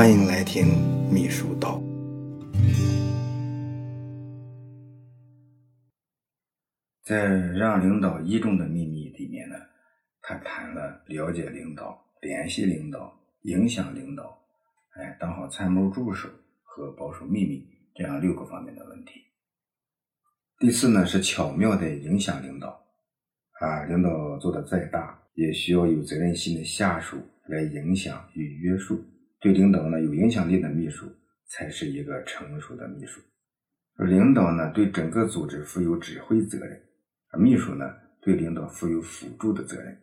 [0.00, 0.64] 欢迎来听
[1.12, 1.78] 秘书道。
[7.02, 9.56] 在《让领导倚重的秘密》里面呢，
[10.22, 14.42] 他谈了了解领导、联系领导、影响领导，
[14.94, 16.30] 哎，当好参谋助手
[16.62, 19.20] 和保守秘密这样六个方面的问题。
[20.58, 22.82] 第四呢是巧妙的影响领导，
[23.60, 29.04] 啊，领导做的再大，也需要有责任心的下属来影响与约束。
[29.40, 31.06] 对领导呢有影响力的秘书，
[31.48, 33.20] 才是一个成熟的秘书。
[33.96, 36.80] 而领导呢对整个组织负有指挥责任，
[37.30, 39.98] 而秘书呢对领导负有辅助的责任。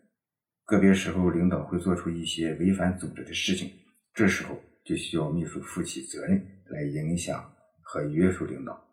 [0.65, 3.71] 个别时候，领导会做出一些违反组织的事情，
[4.13, 8.85] 这时候就需要秘书负起责任来影响和约束领导。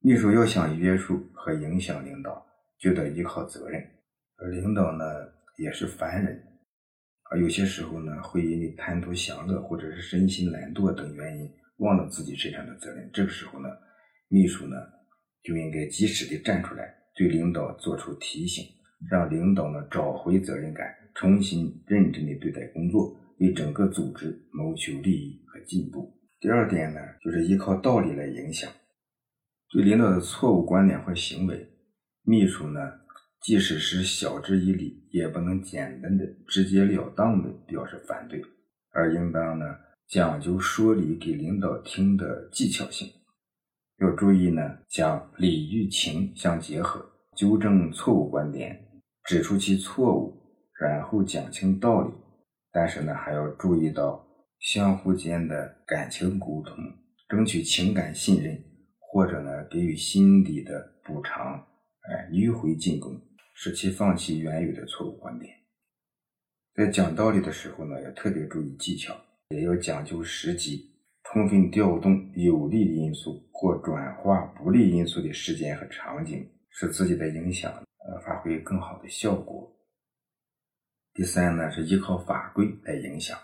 [0.00, 2.46] 秘书要想约束和影响领导，
[2.78, 3.82] 就得依靠责任。
[4.36, 5.04] 而领导呢
[5.56, 6.53] 也是凡人。
[7.36, 13.10] 有些时候呢，会因为贪图享乐或者是身心懒惰等原因，忘了自己身上的责任。
[13.12, 13.68] 这个时候呢，
[14.28, 14.76] 秘书呢
[15.42, 18.64] 就应该及时的站出来，对领导做出提醒，
[19.10, 26.12] 让领导呢找回责任感，重新认真的对待工作，为整个组织谋求利益和进步。
[26.40, 28.70] 第二点呢，就是依靠道理来影响，
[29.70, 31.66] 对领导的错误观点或行为，
[32.22, 33.03] 秘书呢。
[33.44, 38.42] 即使是晓之以理，也不能简单的、直截了当的表示反对，
[38.90, 39.66] 而应当呢
[40.08, 43.06] 讲究说理给领导听的技巧性。
[43.98, 47.04] 要注意呢，将理与情相结合，
[47.36, 48.82] 纠正错误观点，
[49.24, 50.32] 指出其错误，
[50.80, 52.14] 然后讲清道理。
[52.72, 54.26] 但是呢，还要注意到
[54.58, 56.74] 相互间的感情沟通，
[57.28, 58.58] 争取情感信任，
[58.98, 61.62] 或者呢给予心底的补偿，
[62.08, 63.20] 哎，迂回进攻。
[63.54, 65.54] 使其放弃原有的错误观点。
[66.74, 69.16] 在讲道理的时候呢，要特别注意技巧，
[69.50, 79.72] 也要讲究时机，充分调动有利因素或转化不利因素的时间和场景，使自己的影响呃发挥更好的效果。
[81.14, 83.38] 第三呢，是依靠法规来影响。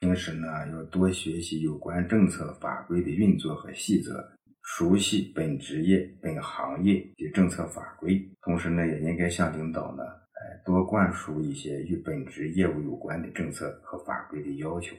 [0.00, 4.32] 平时呢，要多学习有关政策法规的运作和细则。
[4.62, 14.96] 熟悉本职业、本行业的政策法规，同时呢，也应该向领导呢，哎，多灌输一些与本职业务有关的政策和法规的要求，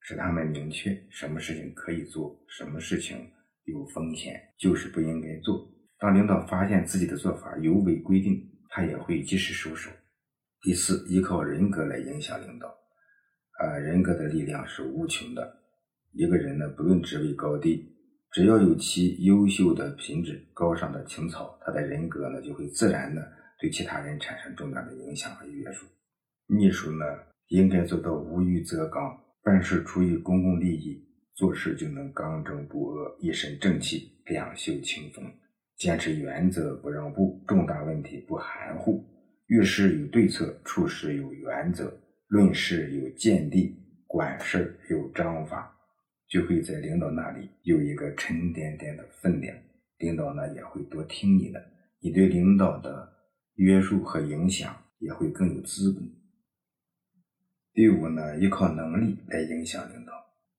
[0.00, 3.30] 使他们明确什么事情可以做，什么事情
[3.64, 5.66] 有风险，就是不应该做。
[5.98, 9.88] 当领导发现自己的做法有违规定，他也会及时收手。
[10.60, 12.68] 第四，依靠人格来影响领导，
[13.60, 15.62] 啊，人格的力量是无穷的。
[16.12, 17.95] 一个人呢，不论职位高低。
[18.36, 23.26] 只要有其优秀的品质、高尚的情操，他的人格呢就会自然的
[23.58, 25.86] 对其他人产生重大的影响和约束。
[26.46, 27.06] 秘书呢
[27.48, 31.02] 应该做到无欲则刚，办事出于公共利益，
[31.34, 35.24] 做事就能刚正不阿，一身正气，两袖清风，
[35.78, 39.02] 坚持原则不让步，重大问题不含糊，
[39.46, 41.90] 遇事有对策，处事有原则，
[42.28, 43.74] 论事有见地，
[44.06, 45.72] 管事有章法。
[46.28, 49.56] 就会在领导那里有一个沉甸甸的分量，
[49.98, 51.64] 领导呢也会多听你的，
[52.00, 53.12] 你对领导的
[53.54, 56.02] 约束和影响也会更有资本。
[57.72, 60.12] 第五呢，依靠能力来影响领导。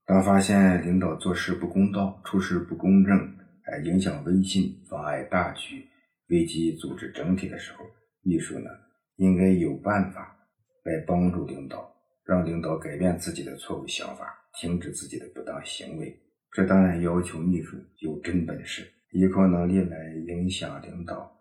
[0.06, 5.86] 当发现领导做事不公道、处事不公正，哎，影响威信、妨碍大局、
[6.30, 7.86] 危及组织整体的时候，
[8.22, 8.70] 秘书呢
[9.18, 10.38] 应该有办法
[10.84, 14.47] 来帮助领导，让领导改变自己的错误想法。
[14.60, 16.20] 停止自己的不当行为，
[16.52, 21.32] 这当然要求秘书有真本事，依靠能力来影响领导，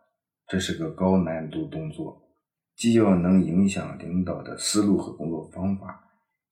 [0.49, 2.23] 这是个高难度动作。
[2.77, 5.99] 既要能影响领导的思路和工作方法，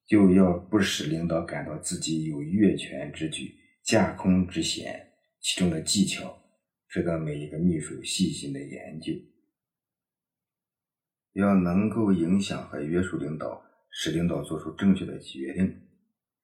[0.09, 3.55] 又要不使领导感到自己有越权之举、
[3.85, 5.11] 架空之嫌。
[5.41, 6.35] 其中的技巧，
[6.89, 9.13] 值得每一个秘书细心的研究。
[11.35, 15.84] 要能够影响和约束领导，使领导做出正确的决定。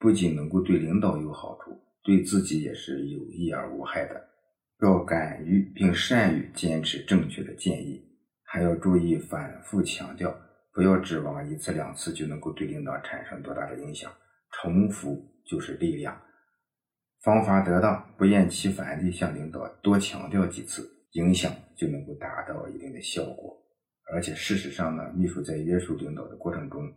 [0.01, 4.29] 不仅能够对领导有好处，对自己也是有益而无害的。
[4.83, 8.03] 要敢于并善于坚持正确的建议，
[8.45, 10.35] 还要注意反复强调，
[10.73, 14.11] 不要指望一次两次就能够对领导产生多大的影响。
[14.51, 16.19] 重复就是力量。
[17.23, 23.55] 方法得当，不厌其烦地向领导多强调几次，影响就能够达到一定的效果。
[24.11, 26.91] 而且事实上呢，秘书在约束领导的过程中。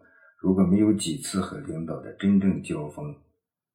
[0.44, 3.16] 如果没有几次和领导的真正交锋，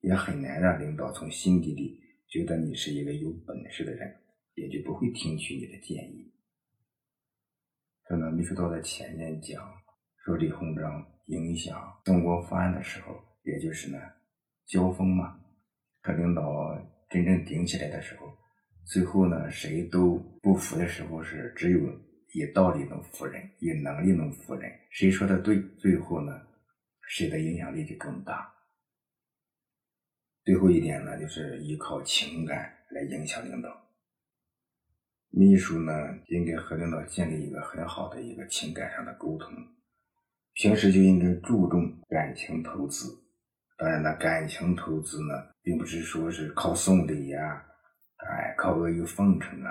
[0.01, 1.99] 也很难让领导从心底里
[2.29, 4.15] 觉得你是一个有本事的人，
[4.55, 6.31] 也就不会听取你的建议。
[8.07, 9.67] 这呢，秘书道在前面讲
[10.23, 11.75] 说李鸿章影响
[12.05, 13.99] 曾国藩的时候，也就是呢
[14.67, 15.41] 交锋嘛。
[16.03, 16.43] 和领导
[17.09, 18.27] 真正顶起来的时候，
[18.85, 21.81] 最后呢，谁都不服的时候，是只有
[22.35, 24.71] 以道理能服人，以能力能服人。
[24.91, 26.39] 谁说的对，最后呢，
[27.09, 28.55] 谁的影响力就更大。
[30.45, 33.69] 最后一点呢，就是依靠情感来影响领导。
[35.31, 35.93] 秘书呢，
[36.29, 39.53] 应该和领导建立一个很好的一个情感上的沟通，
[40.55, 43.07] 平时就应该注重感情投资。
[43.77, 47.65] 当然了，感情投资呢，并不是说是靠送礼呀，
[48.17, 49.71] 哎，靠阿谀奉承啊。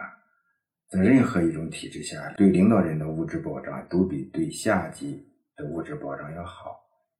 [0.90, 6.77] 在任何一种体制下，对领导人的物质保障都比对下级的物质保障要好。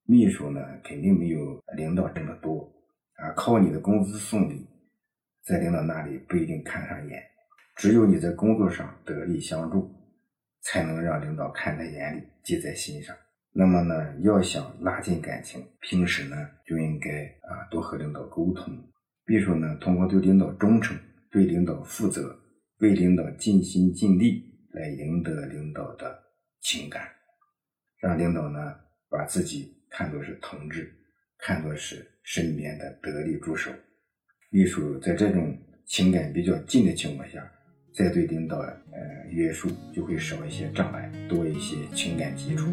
[0.10, 2.74] 秘书呢，肯定没有领导这么多
[3.18, 4.66] 啊，靠你的工资送礼，
[5.44, 7.22] 在领导那里不一定看上眼。
[7.76, 9.94] 只有你在工作上得力相助，
[10.62, 13.14] 才能让领导看在眼里，记在心上。
[13.52, 18.74] 那么呢，要想拉近感情，平时呢就应该啊多和领导沟通。
[19.26, 20.98] 秘书呢，通过对领导忠诚、
[21.30, 22.34] 对领导负责、
[22.80, 26.18] 为领导尽心尽力，来赢得领导的
[26.62, 27.08] 情感，
[28.00, 28.74] 让领导呢
[29.10, 30.94] 把自己看作是同志，
[31.38, 33.72] 看作是身边的得力助手。
[34.50, 37.52] 秘书在这种情感比较近的情况下。
[37.94, 42.68] 再对领导呃约束就会少一些障碍，多一些情感基础。